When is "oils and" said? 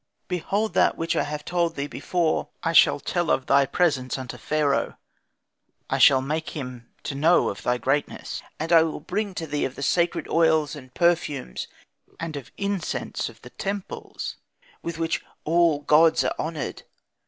10.27-10.91